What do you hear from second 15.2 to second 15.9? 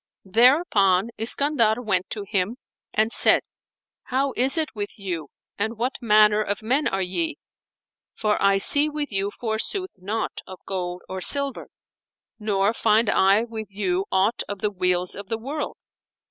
the world."